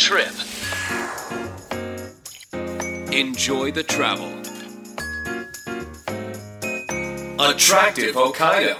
[0.00, 0.32] trip.
[3.12, 4.28] Enjoy the travel.
[7.38, 8.76] Attractive Hokkaido.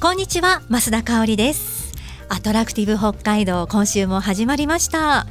[0.00, 1.92] こんにちは増田香織です
[2.28, 5.26] アトラクティブ北海道今週も始まりました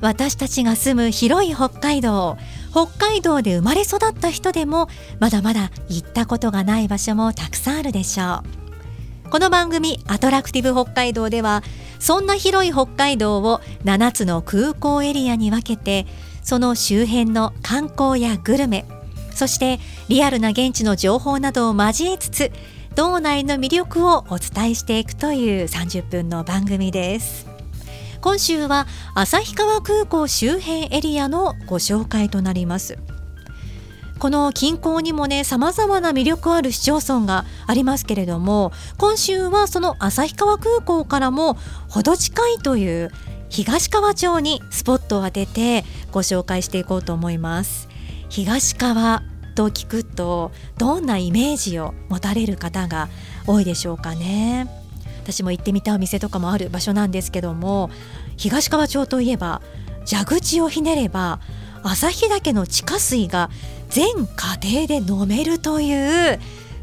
[0.00, 2.36] 私たちが住む広い北海道
[2.70, 8.44] 北海道で生まれ育った人でもまだまだ行ったことがない場所もたくさんあるでしょ
[9.26, 11.64] うこの番組アトラクティブ北海道では
[12.04, 16.04] そんな広い北海道を7つの空港エリアに分けて
[16.42, 18.84] その周辺の観光やグルメ
[19.34, 22.52] そしてリアルな現地の情報などを交えつつ
[22.94, 27.46] 道内の魅力をお伝えしていくという30分の番組です。
[28.20, 32.98] 今週は旭川空港周辺エリアのご紹介となります。
[34.24, 41.58] この近郊にもね様々な魅力ある市町村がありますけれども今週はその旭川空港からも
[41.90, 43.10] 程近いという
[43.50, 47.86] 東川町にスポットを当ててご紹介していこうと思います。
[48.30, 49.22] 東川
[49.54, 53.10] と聞くとどんなイメージを持たれる方が
[53.46, 54.68] 多いでしょうかね。
[55.22, 57.90] 私も行ってみたお店とかもある場所なんですけども
[58.38, 59.60] 東川町といえば
[60.06, 61.40] 蛇口をひねれば
[61.82, 63.50] 旭岳の地下水が
[63.94, 66.40] 全家庭で飲めるという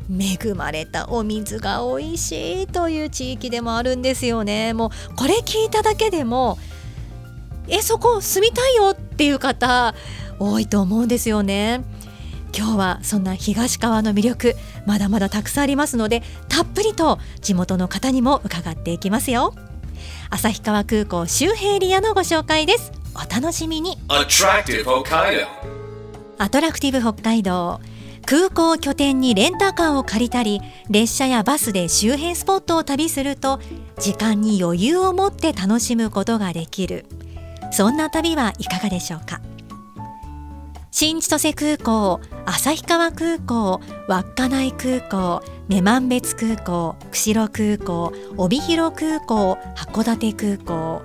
[0.09, 4.72] 恵まれたお水が美味しいという地域でもあるんですよね。
[4.73, 6.58] もうこれ聞いただけでも
[7.67, 9.94] えそこ住みたいよっていう方
[10.39, 11.84] 多いと思うんですよね。
[12.56, 19.54] 今日はそんな東川の魅力まだまだたくさんありますのでたっぷりと地元の方にも伺っていきますよ。
[20.30, 22.94] 旭川空港周辺エリアのご紹介です。
[23.16, 23.98] お楽しみに。
[24.08, 25.81] Attractive Hokkaido.
[26.42, 27.80] アトラクティブ北海道。
[28.25, 33.59] 空港を拠点にレンタカーを借りたり列車やバスで周辺スポットを旅すると
[34.00, 37.06] 時間に余裕を持って楽しむことができる。
[37.71, 39.39] そんな旅はいかがでしょうか？
[40.89, 51.04] 新千歳空港旭川空港稚内空港女満別空港釧路空港帯広空港函館空港。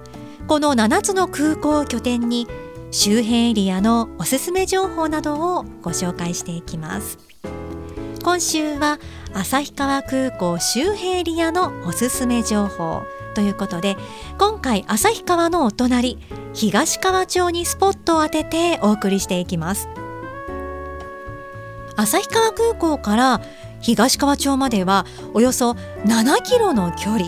[0.49, 2.47] この7つの空港を拠点に
[2.99, 7.19] 周辺エリアのおすすめ情報などをご紹介していきます。
[8.25, 8.99] 今週は
[9.35, 13.03] 旭川空港周辺エリアのおすすめ情報
[13.35, 13.99] ということで
[14.39, 16.19] 今回旭川のお隣
[16.55, 19.91] 東川町にスポットを当ててお送りしていきます。
[21.97, 23.43] 旭川空港から
[23.83, 25.05] 東川町までは
[25.35, 25.73] およそ
[26.07, 27.27] 7キロの距離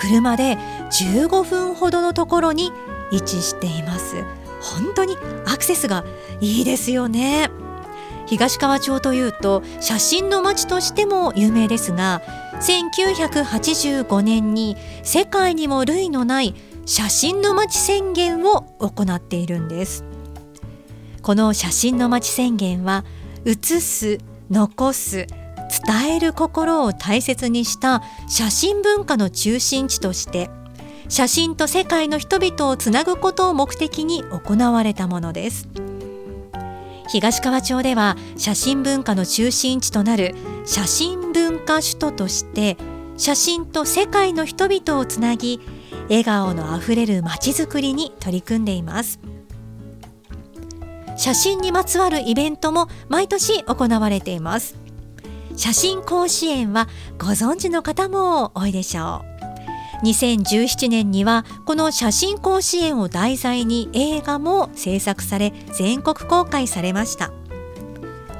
[0.00, 0.56] 車で
[0.92, 2.70] 15分ほどのところに
[3.10, 4.37] 位置しています。
[4.68, 6.04] 本当にアクセスが
[6.40, 7.50] いいですよね。
[8.26, 12.20] 東川町というと写真の街としても有名ですが
[12.60, 20.04] 1985年に世界にも類のない写真の街宣言を行っているんです。
[21.22, 23.04] この写真の街宣言は
[23.44, 24.18] 写す
[24.50, 25.26] 残す
[25.86, 30.50] 伝える心を大切にした写真文化の中心地として
[31.08, 35.68] 写真と世界の人々をつなぐことを目的に行われたものです。
[37.08, 40.34] 東川町では写真文化の中心地となる
[40.66, 42.76] 写真文化首都として
[43.16, 45.60] 写真と世界の人々をつなぎ
[46.08, 49.20] 笑顔のあふれるまちづくりに取り組んでいます。
[51.16, 54.76] 写真にまつわるイベントも毎年行われています。
[55.56, 56.86] 写真甲子園は
[57.18, 59.27] ご存知の方も多いでしょう。
[60.02, 67.32] 2017年にはこの写真甲子園を題材に映画も制作され全国公開されました。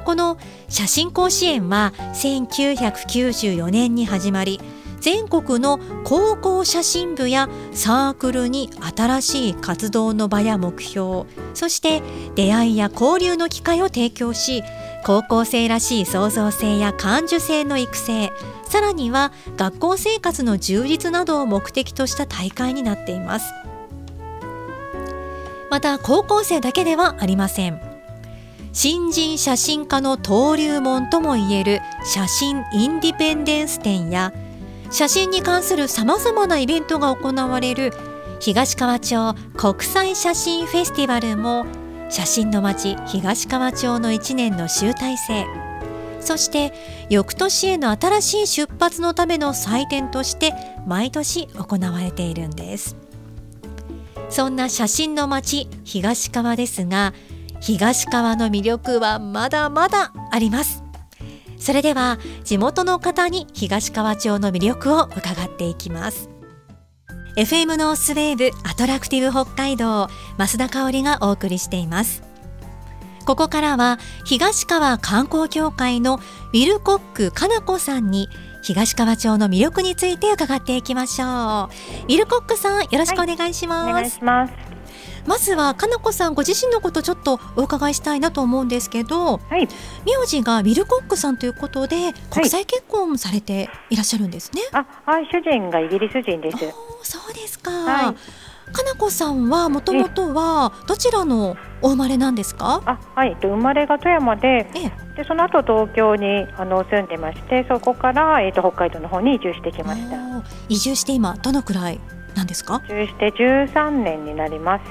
[0.09, 0.39] この
[0.69, 4.59] 写真甲子園は1994年に始まり
[5.01, 12.01] 全国の高校写真部やサークルに新しい活動の場や目標そして
[12.33, 14.63] 出会いや交流の機会を提供し
[15.05, 18.31] 高校生らしい創造性や感受性の育成
[18.69, 23.51] さらには学校生活の充実などを目的とした大会になっています。
[25.71, 27.81] また高校生だけではありません。
[28.71, 34.31] 新人写真家の登竜門ともいえる写真インディペンデンス展や
[34.91, 37.91] 写真に関するさまざまなイベントが行われる
[38.39, 41.65] 東川町国際写真フェスティバルも
[42.09, 45.68] 写真の街東川町の1年の集大成。
[46.19, 46.73] そして
[47.09, 50.53] 翌年への新しい出発のための祭典として
[50.85, 52.95] 毎年行われているんです。
[54.29, 57.13] そんな写真の街東川ですが
[57.61, 60.83] 東川の魅力はまだまだあります。
[61.57, 66.29] それでは地元の方に東川町の魅力を伺っていきます。
[67.35, 70.07] FM ノースウェーブアトラクティブ北海道
[70.37, 72.28] 増田香織がお送りしています。
[73.29, 78.27] ここからは東川観光協会のウィルコックかな子さんに
[78.63, 81.27] 東川町の魅力について伺っていきましょう。
[81.27, 84.09] ウィルコックさんよろしくお願いします、はい、お願い。
[84.09, 84.53] します
[85.27, 89.67] まずはかなこさんご自身のことちょっとお伺いしたいなと思うんですけど、はい、
[90.07, 96.57] 名字がウィルコックさんということで国際結婚されていらっしゃるんですね、はい、あはい主人がイギリス人です。
[97.03, 98.15] そうですか、はい
[98.71, 102.81] かなこさんはもともとはどちらのお生まれなんですか？
[102.85, 104.67] あ、はい、生まれが富山で、
[105.15, 110.17] でその後東京にあの住んでまして、そこからえっ、ー、と北海道の方に移住してきました。
[110.69, 111.99] 移住して今どのくらい
[112.35, 112.81] なんですか？
[112.85, 114.81] 移住して13年になります。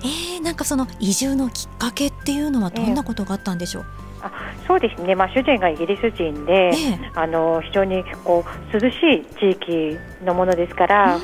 [0.00, 3.84] えー、なんかその移住のきっかけっていうのはどんなことがあったんでしょう？
[3.84, 4.30] えーあ
[4.66, 6.70] そうですね、まあ、主人がイギリス人で、
[7.14, 11.22] あの非常にこう涼しい地域のものですから、うん、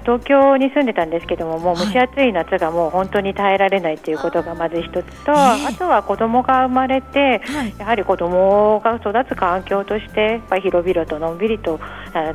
[0.00, 11.78] 東京に住んでたんですけどももう蒸し暑い夏がもう本当に耐えられないということがまず一つと、あとは子供が生まれて、はい、やはり子供が育つ環境としてやっぱり広々とのんびりと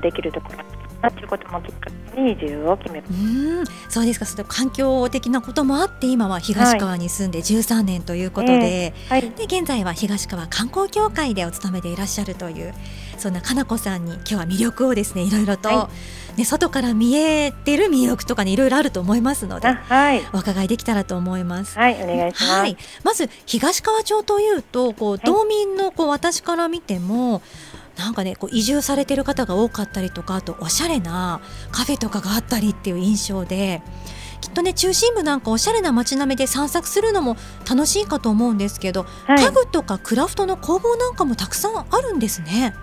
[0.01, 3.65] できるところなということもきっかけに移住を決めまうん。
[3.89, 4.25] そうですか。
[4.25, 12.73] その環境的なこともあって今は東川に住んで13年ということではいえーはい、で現在は東川観光協会でお勤めでいらっしゃるという
[13.17, 15.89] そんなかなこさんに今日は魅力をですねいろいろと、は
[16.35, 21.77] い、ね、外から見えてる魅力とかねいろいろあると思いますので、はい、お伺いできたらと思います。
[21.77, 27.41] はいお願いします、はい、まず東川町というとこう道民のこう私から見ても
[27.97, 31.41] なんかねこう移住されてる方が多かったりとかあとおしゃれな
[31.71, 33.81] カフェとかがあったりっていう印象で
[34.41, 42.75] きっとね中心部なんかおしゃれな街並みで散策するのも楽しいかと思うんですけど、はい、家具とかクラフトの工房なんかもたくさんあるんですね。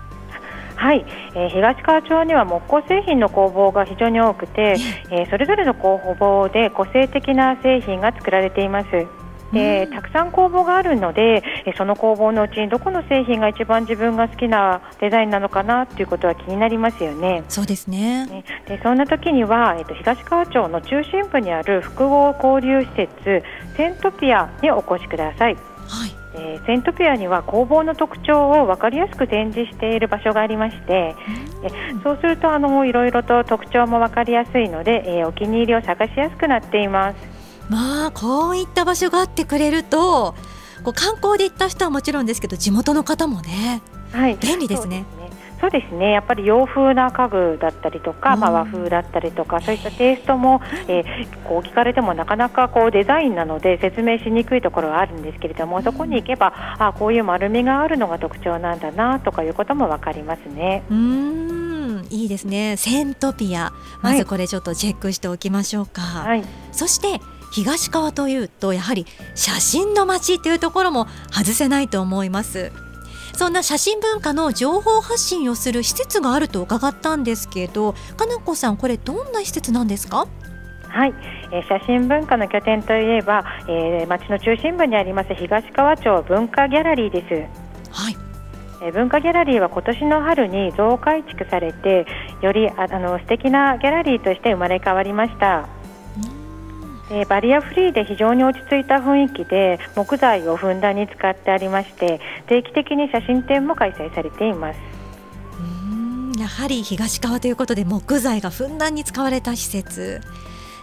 [0.75, 4.75] はい、えー、東川町には木工製品の工房が非常に多くて、
[5.09, 9.24] えー、それぞれの工房で個性的な製品が作られています。
[9.53, 11.43] でたくさん工房があるので
[11.77, 17.43] その工房のうちにどこの製品が一番自分が好きなデザインなのかなということは気になりますよね。
[17.49, 23.43] そうですねでそんな時には、えっと、東川町の中心部にある複合交流施設
[23.77, 25.55] セントピアにお越しください。
[25.87, 31.15] はいえー、セントピアには工房の特徴を分かりやすく展示している場所がありまして、
[31.93, 37.34] うん、そうするとあのいろいろと特徴も分かりやすいので、えー、お気に入りを探しやすくなっています。
[37.69, 40.35] まあこういった場所があってくれると
[40.83, 43.81] こう観光で行った人はもちろんですけど地元の方もね、
[44.11, 45.05] はい、便利ですね。
[45.59, 46.11] そうですね。
[46.11, 60.83] やっぱり洋風な家具だったりとか、まあ、和風だったりとかそういったテイストも、えー、こう聞かれてもなかなかこうデザインなので説明しにくいところはあるんですけれどもそこに行けばあこういう丸みがあるのが特徴なんだなとかいうことも分かりますね。
[60.89, 62.05] うん。
[62.09, 62.77] いいですね。
[62.77, 63.71] セントピア
[64.01, 66.01] まずこれちょっとチェックしておきましょうか。
[66.01, 67.19] はい、そして
[67.55, 72.73] 東川というとやはり写真の街というところも外せないと思います。
[73.33, 80.27] そんな写真文化の情報発信をする施設があると伺ったんですけどかなこさんこれどんな施設なんですか？
[80.89, 81.13] はい、
[81.53, 87.91] えー、写真文化の拠点といえば、えー、町の中心部にあります東川町文化ギャラリーです。
[87.91, 88.17] はい。
[88.83, 92.05] え文化ギャラリーは今年の春に増改築されて
[92.41, 95.67] よりああの素敵なギャラリーとして生まれ変わりました
[97.11, 104.79] えー、バリアフリーで非常に落ち着いた雰囲気で木材をふんだんに使ってありまして定期的に写真展も開催されています。
[106.39, 110.21] やはり東川ということで木材がふんだんに使われた施設。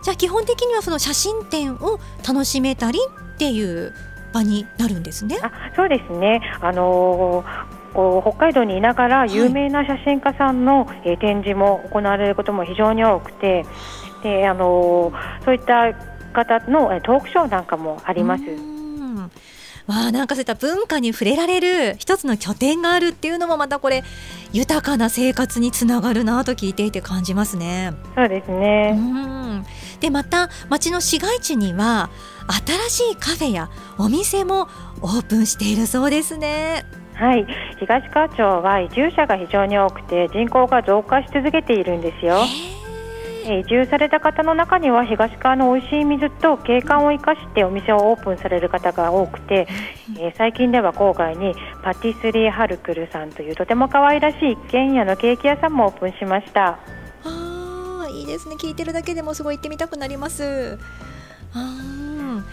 [0.02, 2.98] じゃあ基本的にはその写真展を楽しめたり
[3.34, 3.92] っていう
[4.32, 5.38] 場になるんですね。
[5.42, 6.40] あそうですね。
[6.60, 13.66] あのー北海道にいながら有名な写真家さんの、はい、え展示も行われることも非常に多くて
[14.22, 15.12] であの
[15.44, 15.92] そういった
[16.32, 18.42] 方のトークショーなんかもあります。
[19.86, 24.04] わあなんかそういった文化に触れられる一つの拠点があるっていうのもまたこれ
[24.52, 27.92] 豊かな生活につながるなと聞いていて感じますね。
[28.14, 28.94] そうですね。
[28.96, 29.66] うん
[30.00, 32.10] でまた町の市街地には
[32.90, 34.68] 新しいカフェやお店も
[35.00, 36.84] オープンしているそうですね。
[37.14, 37.46] はい、
[37.78, 42.42] 東川町は移住者が非常に多くて人口が増加し続けているんですよ。
[43.44, 49.66] 移住された方の中には東川の美味しい水と景観を生かしてお店をオープンされる方が多くて、
[50.18, 56.78] えー、最近では郊外にパティスリーハルクルさんというとても可愛らしい一軒家のケーキ屋さんもオープンしました。
[57.24, 58.56] あいいですね。
[58.56, 60.78] 聞いてるだけでもすごい行ってみたくなります。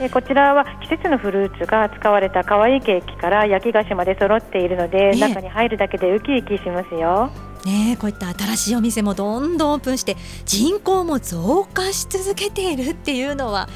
[0.01, 7.31] えこちらは季節のフルーツが使われた可愛いケーキから焼き菓子まで揃っているので、中に入るだけでウキウキしますよ。
[7.65, 13.67] ね、こういった新しいお店もどんどんオープンして人口も増加し続けているっていうのは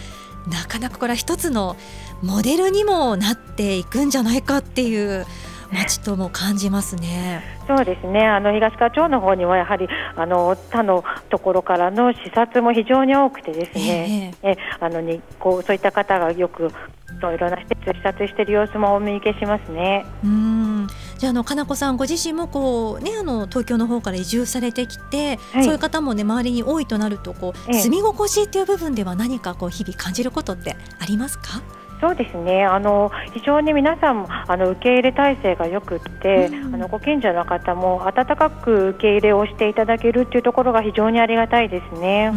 [0.47, 1.75] なかなかこれは一つの
[2.21, 5.25] モデルにもなっていくんじゃないかっていう
[5.73, 7.43] 街とも感じますね。
[7.67, 8.25] そうですね。
[8.25, 14.35] あの東川町の方にはやはりあの他のところからの視察も非常に多くてですね。
[14.43, 16.69] えー、えあのにこうそういった方がよくい
[17.21, 20.05] ろいろな施設視察している様子もお見受けしますね。
[20.23, 20.72] うん
[21.23, 31.61] じゃああのかなこさんご自身もこうねあの東京の方から移住されてきて、はい、そういう方もね周りに多いとなるとこう、ええ、住み心地っていう部分では何かこう日々感じることってありますか？
[32.03, 32.65] そうですね。
[32.65, 42.33] あの非常に皆さんあの受け入れ体制がよくって、うん、あのご近所の方も温かく受け入れをしていただけるというところが非常にありがたいですね。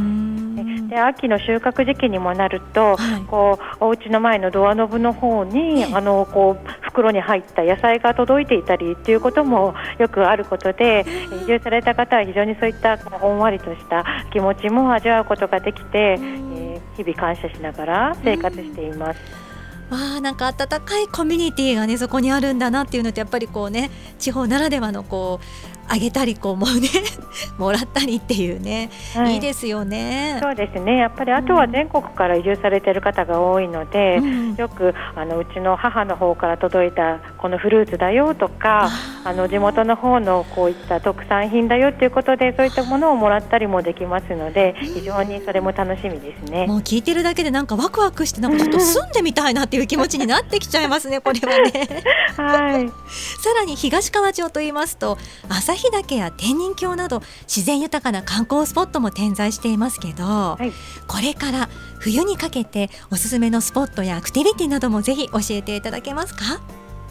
[0.88, 11.04] で秋の収穫時期にもなると、はい、こうお家の前のドアノブの方に、あのこう袋に入った野菜が届いていたりということもよくあることで、
[11.42, 19.46] 移住された方は非常にそういったほんわりとした気持ちも味わうことができて、えー、日々感謝しながら生活しています。
[19.90, 26.88] わあなんか温かいコミュニティがねそこにあるんだなっていうのってやっぱりこうね地方ならではのこうあげたりこうもうね
[27.58, 30.38] もらったりっていうね、はい、いいですよね。
[30.42, 30.96] そうですね。
[30.96, 38.88] やっぱりあとは全国から移住されている方が多いので、うん、よくあのうちの母の方から届いたこのフルーツだよとか、
[39.24, 46.66] あの地元の方のこういった特産品だよということでそういったものをもらったりもできますので、非常にそれも楽しみですね。
[46.66, 51.20] もう聞いてるだけでなんかワクワクしてなんかちょっと 住んでみたいなっていう気持ちになってきちゃいますね。
[51.20, 52.02] これはね。
[52.36, 52.88] はい。
[52.88, 60.72] さらに東川町と言いますと朝旭岳や天人峡など自然豊かな観光スポットも点在していますけど、はい、
[61.06, 61.68] これから
[61.98, 66.60] 冬にかけておすすめのスポットやアクティビティなどもぜひ教えていただけますか？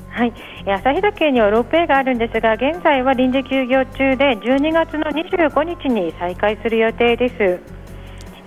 [0.09, 0.33] はい、
[0.65, 7.59] 旭岳にはロープウェイがあるんですが現在は臨時休業中で12月の25日に再開する予定です。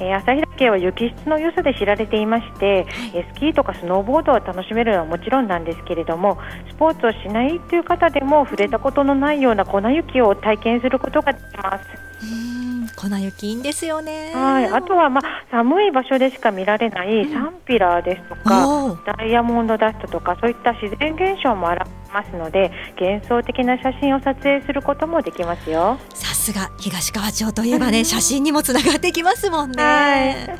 [0.00, 6.38] えー、旭岳は雪質の良さで知られていまして、えー、スキーとかスノーボードを楽しめるのはもちろんなんですけれども
[6.70, 12.67] スポーツをしないという方でも触れたことのないような粉雪を体験することができます。
[12.96, 14.32] 粉雪いいんですよね。
[14.34, 14.66] はい。
[14.66, 25.98] あとはまあ寒い場所でしか見られないサンピラーですとか、ダイヤモンドダストとかそういった自然現象もあらますので、幻想的な写真を撮影することもできますよ。
[26.14, 29.82] さすが東川町といえばね、写真にもつながってきますもんね。
[29.82, 30.58] はい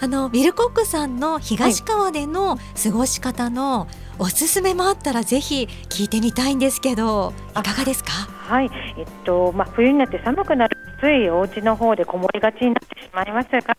[0.00, 3.86] あのビルコックさんの東川での過ごし方の
[4.18, 8.10] おすすめもあったらぜひ聞いてみたいんですけどいかがですか？
[8.10, 13.76] はいえっとまあ、冬になって寒くなるついお家の方でこもりがちになってしまいますが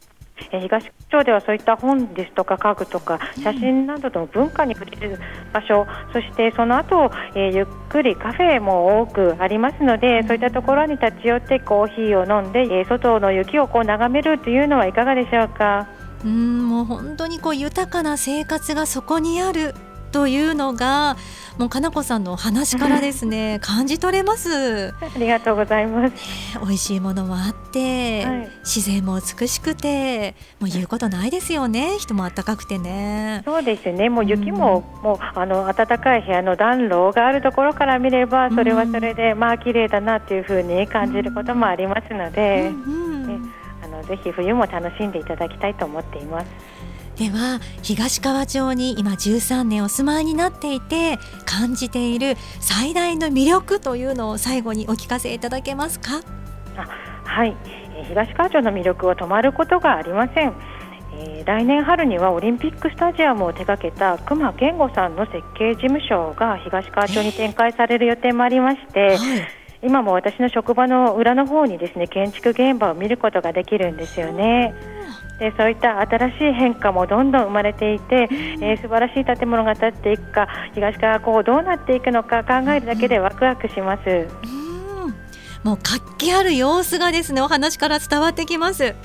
[0.52, 5.20] 東町ではそういった本ですとか家具とか写真などの文化に触れる
[5.52, 15.88] 場所、そしてその後、えー、ゆっくりカフェも多くありますのでそういったところに立ち寄ってコーヒーを飲んで、えー、外の雪をこう眺めるというのはいかがでしょうか？
[16.24, 19.74] うんもう本当にこう豊かな生活がそこにある
[20.16, 21.18] というのが
[21.58, 24.94] もうかなこさんの話からですね感じ取れます。
[24.94, 26.20] ありがとうございます、ね、
[26.62, 31.98] 美味しいものもあって、はい、自然も美しくてもう言うことないですよね。
[32.00, 33.42] 人も暖かくてね。
[33.44, 34.08] そうですね。
[34.10, 43.54] もう雪も、うん、もうあの暖かい部屋の暖炉があるところから見ればそれはそれで、うん、まあ綺麗だなというふうに感じることもありますので、うんうん、
[43.84, 46.75] あのぜひ冬も楽しんでいただきたいと思っています。
[47.18, 56.22] では東川町に今13年お住まいになっていて感じている最大の魅力というのを最後にお聞かせいただけますか？
[56.76, 56.86] あ
[57.24, 57.56] はい。
[58.10, 60.54] 東川町の魅力は止まることがありません。
[61.18, 69.18] えー、来年春にはオリンピックスタジアムを手掛けた熊健吾さんの設計事務所が東川町に展開される予定もありまして、はい、
[69.82, 74.74] 今も私の職場の裏の方にですね建築現場を見ることができるんですよね。
[75.40, 84.28] でそういった新しい変化もどんどん生まれていて、えー、素晴らしい建物が建っていくか東川こうどうなっていくのか考えるだけでワクワクします。
[85.64, 88.94] もう活気ある様子がですねお話から伝わってきます。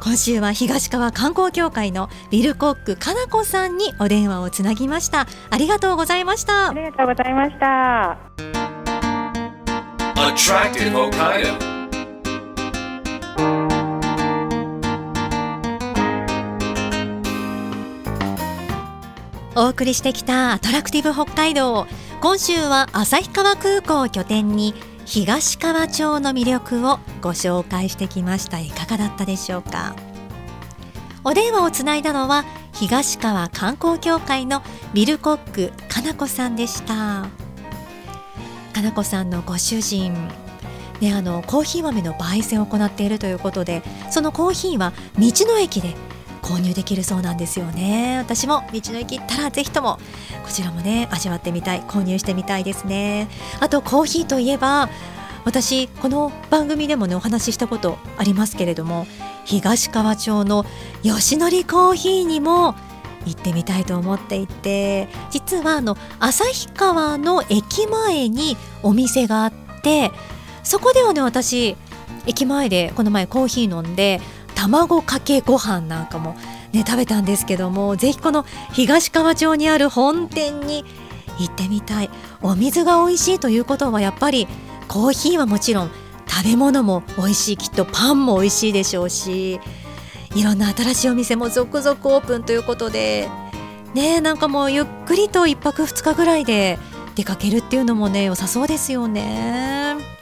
[0.00, 5.26] 今週は東川観光協会のビルコックかなこさんにお電話をつなぎました。
[5.50, 6.70] ありがとうございました。
[6.70, 8.16] ありがとうございました
[19.60, 21.88] お送りしてきたアトラクティブ北海道。
[22.20, 24.72] 今週は旭川空港を拠点に
[25.04, 28.60] 東川町の魅力をご紹介してきました。
[28.60, 29.96] いかがだったでしょうか。
[31.24, 34.62] お電話をつないだのは東川観光協会の
[34.94, 37.26] ビルコックかなこさんでした。
[38.72, 40.14] かなこさんのご主人。
[41.00, 45.94] ね、あのコーヒー豆の焙煎を行っているということでそのコーヒーは道の駅で
[46.48, 48.16] 購入できるそうなんですよね。
[48.18, 49.98] 私も道の駅行ったらぜひとも
[50.42, 53.28] こちらもね味わってみたい購入してみたいですね。
[53.60, 54.88] あとコーヒーといえば
[55.44, 59.06] 私この番組でもねお話ししたことありますけれども
[59.44, 60.64] 東川町の
[61.02, 62.74] 吉典コーヒーにも
[63.26, 69.52] 行ってみたいと思っていて実はあの旭川の駅前にお店があっ
[69.82, 70.10] て
[70.62, 71.76] そこではね私
[72.26, 74.20] 駅前でこの前コーヒー飲んで
[74.58, 76.36] 卵かけご飯なんかも
[76.72, 80.84] ね食べたんですけどもぜひこの東川町にある本店に
[81.38, 82.10] 行ってみたい
[82.42, 84.48] お水が美味しいということはやっぱり
[84.88, 85.90] コーヒーはもちろん
[86.26, 89.60] 食べ物も美味しいきっとパンも美味しいでしょうし
[90.34, 93.28] いろんな新しいお店も続々オープンということで
[93.94, 96.78] ねなんかもうゆっくりと1泊2日ぐらいで
[97.14, 100.17] 出かけるっていうのもね良さそうですよね。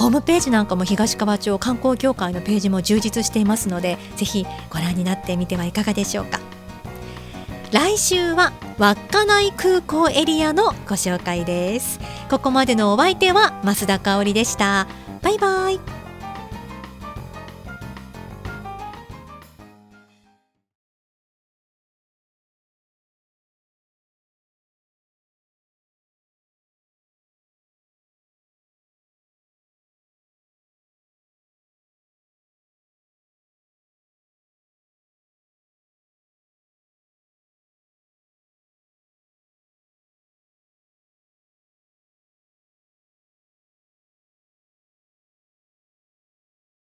[0.00, 6.40] ホームページなんかも東川町観光協会のページも充実していますのでぜひご覧になってみてはいかがでしょうか。
[7.70, 12.00] 来週は稚内空港エリアのご紹介です。
[12.30, 14.88] ここまでのお相手は増田香織でした。
[15.20, 15.99] バイバイ。